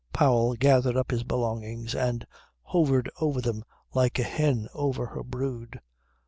[0.11, 2.25] Powell gathered up his belongings and
[2.63, 3.63] hovered over them
[3.93, 5.79] like a hen over her brood.